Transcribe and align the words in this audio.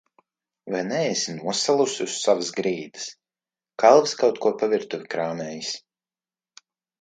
Vai 0.75 0.79
neesi 0.91 1.35
nosalusi 1.39 2.01
uz 2.11 2.15
savas 2.21 2.49
grīdas? 2.61 3.05
Kalvis 3.85 4.17
kaut 4.23 4.41
ko 4.47 4.55
pa 4.63 4.71
virtuvi 4.73 5.11
krāmējas. 5.13 5.71